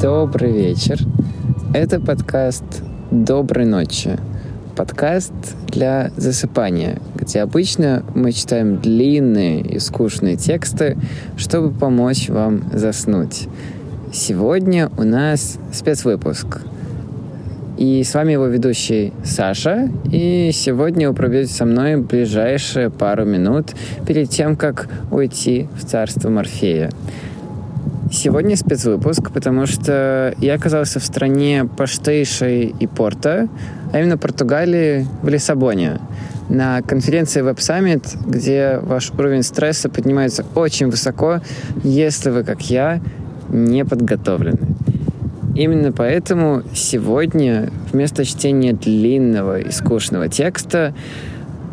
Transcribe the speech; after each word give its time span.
Добрый 0.00 0.52
вечер. 0.52 1.00
Это 1.72 1.98
подкаст 1.98 2.62
«Доброй 3.10 3.66
ночи». 3.66 4.20
Подкаст 4.76 5.32
для 5.66 6.12
засыпания, 6.16 7.00
где 7.16 7.40
обычно 7.40 8.04
мы 8.14 8.30
читаем 8.30 8.80
длинные 8.80 9.62
и 9.62 9.80
скучные 9.80 10.36
тексты, 10.36 10.96
чтобы 11.36 11.76
помочь 11.76 12.28
вам 12.28 12.70
заснуть. 12.72 13.48
Сегодня 14.12 14.92
у 14.96 15.02
нас 15.02 15.58
спецвыпуск. 15.72 16.60
И 17.84 18.02
с 18.02 18.14
вами 18.14 18.32
его 18.32 18.46
ведущий 18.46 19.12
Саша. 19.24 19.90
И 20.10 20.52
сегодня 20.54 21.10
вы 21.10 21.14
проведете 21.14 21.52
со 21.52 21.66
мной 21.66 21.98
ближайшие 21.98 22.88
пару 22.88 23.26
минут 23.26 23.74
перед 24.06 24.30
тем, 24.30 24.56
как 24.56 24.88
уйти 25.10 25.68
в 25.76 25.84
царство 25.84 26.30
Морфея. 26.30 26.88
Сегодня 28.10 28.56
спецвыпуск, 28.56 29.30
потому 29.32 29.66
что 29.66 30.34
я 30.38 30.54
оказался 30.54 30.98
в 30.98 31.04
стране 31.04 31.68
Паштейшей 31.76 32.74
и 32.80 32.86
Порта, 32.86 33.50
а 33.92 34.00
именно 34.00 34.16
Португалии, 34.16 35.06
в 35.20 35.28
Лиссабоне, 35.28 36.00
на 36.48 36.80
конференции 36.80 37.42
Web 37.42 37.58
Summit, 37.58 38.16
где 38.26 38.78
ваш 38.80 39.10
уровень 39.10 39.42
стресса 39.42 39.90
поднимается 39.90 40.46
очень 40.54 40.88
высоко, 40.88 41.42
если 41.82 42.30
вы, 42.30 42.44
как 42.44 42.62
я, 42.62 43.02
не 43.50 43.84
подготовлены. 43.84 44.74
Именно 45.54 45.92
поэтому 45.92 46.62
сегодня 46.74 47.70
вместо 47.92 48.24
чтения 48.24 48.72
длинного 48.72 49.60
и 49.60 49.70
скучного 49.70 50.28
текста 50.28 50.92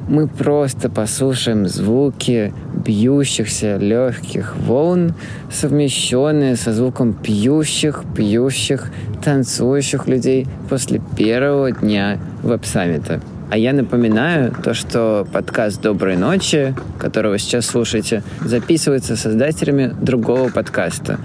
мы 0.08 0.28
просто 0.28 0.90
послушаем 0.90 1.68
звуки 1.68 2.54
бьющихся 2.86 3.78
легких 3.78 4.56
волн, 4.58 5.14
совмещенные 5.52 6.58
со 6.58 6.74
звуком 6.74 7.14
пьющих, 7.14 8.04
пьющих, 8.16 8.92
танцующих 9.24 10.08
людей 10.08 10.48
после 10.70 11.02
первого 11.18 11.72
дня 11.72 12.20
веб-саммита. 12.44 13.20
А 13.50 13.58
я 13.58 13.74
напоминаю 13.74 14.54
то, 14.64 14.74
что 14.74 15.28
подкаст 15.32 15.82
«Доброй 15.82 16.16
ночи», 16.16 16.74
который 17.00 17.32
вы 17.32 17.38
сейчас 17.38 17.66
слушаете, 17.66 18.24
записывается 18.46 19.18
создателями 19.18 19.94
другого 20.02 20.50
подкаста. 20.50 21.20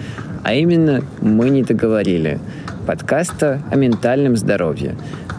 А 0.46 0.54
именно 0.54 1.02
«Мы 1.20 1.50
не 1.50 1.64
договорили» 1.64 2.38
подкаста 2.86 3.60
о 3.68 3.74
ментальном 3.74 4.36
здоровье. 4.36 4.94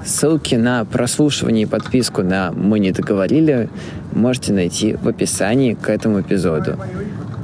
Ссылки 0.05 0.55
на 0.55 0.83
прослушивание 0.83 1.64
и 1.64 1.66
подписку 1.66 2.23
на 2.23 2.52
«Мы 2.52 2.80
не 2.80 2.91
договорили» 2.91 3.69
можете 4.11 4.52
найти 4.52 4.97
в 5.02 5.08
описании 5.08 5.75
к 5.75 5.89
этому 5.89 6.19
эпизоду. 6.19 6.75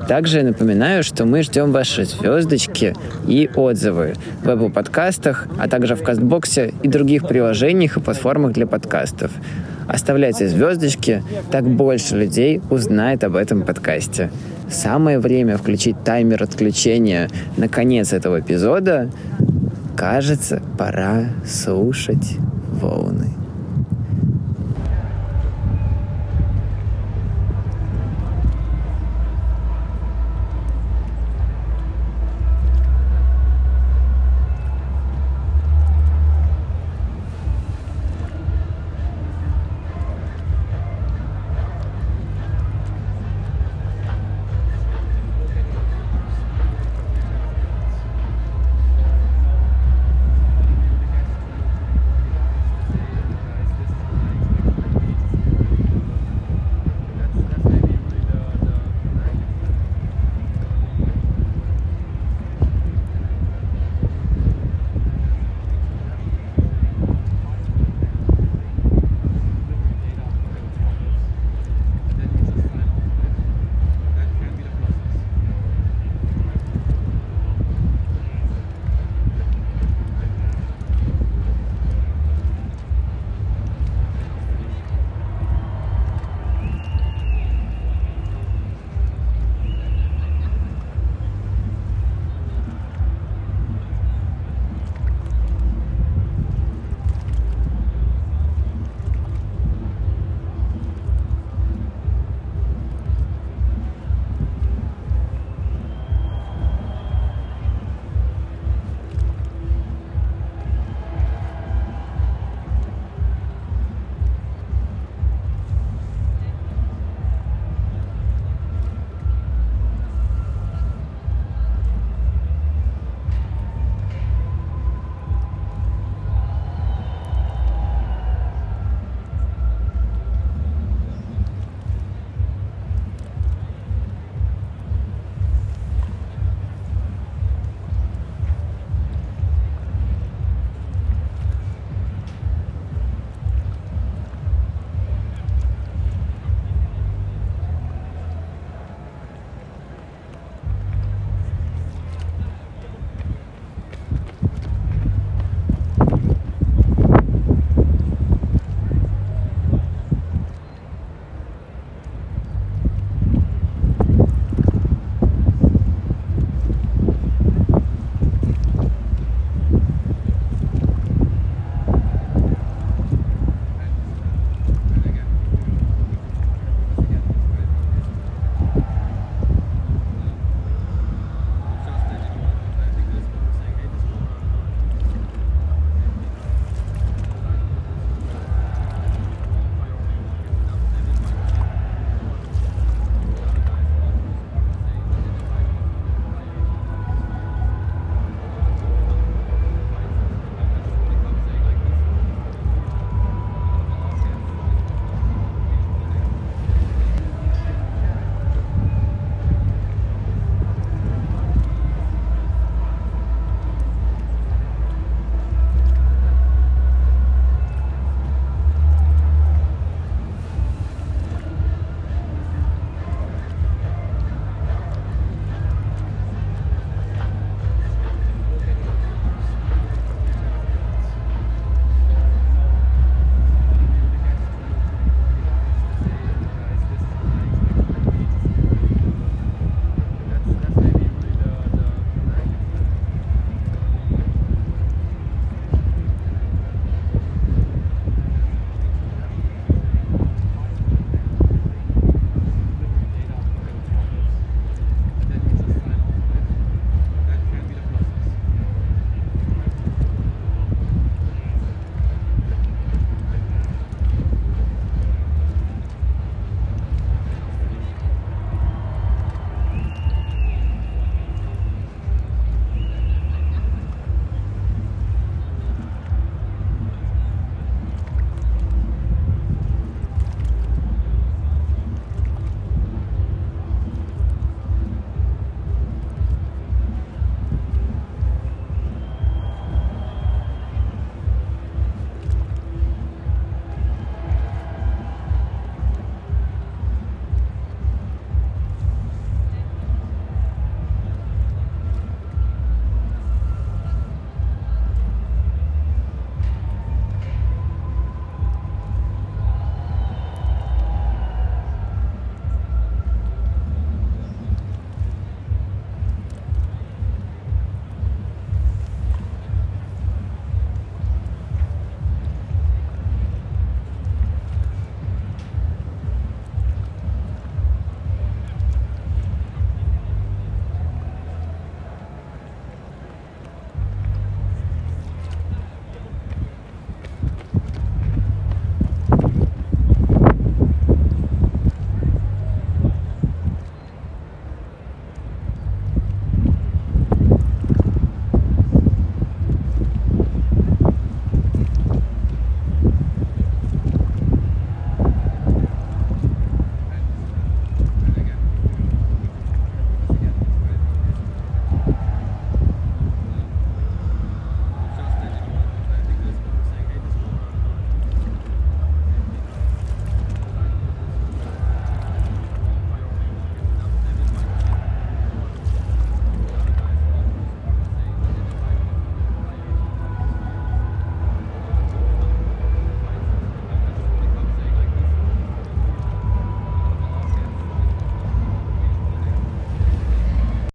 Также 0.09 0.43
напоминаю, 0.43 1.03
что 1.03 1.23
мы 1.23 1.41
ждем 1.41 1.71
ваши 1.71 2.03
звездочки 2.03 2.97
и 3.29 3.49
отзывы 3.55 4.15
в 4.43 4.49
Apple 4.49 4.69
подкастах, 4.69 5.47
а 5.57 5.69
также 5.69 5.95
в 5.95 6.03
Кастбоксе 6.03 6.73
и 6.83 6.89
других 6.89 7.25
приложениях 7.25 7.95
и 7.95 8.01
платформах 8.01 8.51
для 8.51 8.67
подкастов. 8.67 9.31
Оставляйте 9.87 10.47
звездочки, 10.47 11.23
так 11.51 11.67
больше 11.67 12.15
людей 12.15 12.61
узнает 12.69 13.23
об 13.23 13.35
этом 13.35 13.63
подкасте. 13.63 14.31
Самое 14.69 15.19
время 15.19 15.57
включить 15.57 16.03
таймер 16.03 16.43
отключения 16.43 17.29
на 17.57 17.67
конец 17.67 18.13
этого 18.13 18.39
эпизода. 18.39 19.09
Кажется, 19.95 20.61
пора 20.77 21.25
слушать 21.45 22.37
волны. 22.81 23.32